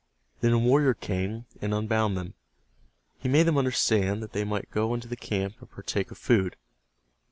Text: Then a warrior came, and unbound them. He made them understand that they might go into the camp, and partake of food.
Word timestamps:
Then 0.39 0.51
a 0.51 0.57
warrior 0.57 0.95
came, 0.95 1.45
and 1.61 1.75
unbound 1.75 2.17
them. 2.17 2.33
He 3.19 3.29
made 3.29 3.43
them 3.43 3.59
understand 3.59 4.23
that 4.23 4.33
they 4.33 4.43
might 4.43 4.71
go 4.71 4.95
into 4.95 5.07
the 5.07 5.15
camp, 5.15 5.57
and 5.59 5.69
partake 5.69 6.09
of 6.09 6.17
food. 6.17 6.55